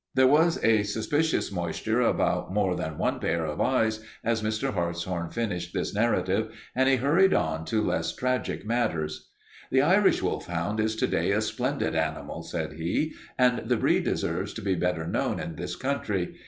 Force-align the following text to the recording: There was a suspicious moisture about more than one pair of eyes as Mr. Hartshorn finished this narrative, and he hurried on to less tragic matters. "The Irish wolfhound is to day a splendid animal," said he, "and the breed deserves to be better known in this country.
There 0.15 0.25
was 0.25 0.57
a 0.63 0.81
suspicious 0.81 1.51
moisture 1.51 2.01
about 2.01 2.51
more 2.51 2.75
than 2.75 2.97
one 2.97 3.19
pair 3.19 3.45
of 3.45 3.61
eyes 3.61 4.03
as 4.23 4.41
Mr. 4.41 4.73
Hartshorn 4.73 5.29
finished 5.29 5.75
this 5.75 5.93
narrative, 5.93 6.51
and 6.75 6.89
he 6.89 6.95
hurried 6.95 7.35
on 7.35 7.65
to 7.65 7.83
less 7.83 8.11
tragic 8.11 8.65
matters. 8.65 9.29
"The 9.69 9.83
Irish 9.83 10.23
wolfhound 10.23 10.79
is 10.79 10.95
to 10.95 11.05
day 11.05 11.29
a 11.29 11.39
splendid 11.39 11.93
animal," 11.93 12.41
said 12.41 12.73
he, 12.73 13.13
"and 13.37 13.69
the 13.69 13.77
breed 13.77 14.03
deserves 14.03 14.53
to 14.55 14.63
be 14.63 14.73
better 14.73 15.05
known 15.05 15.39
in 15.39 15.55
this 15.55 15.75
country. 15.75 16.33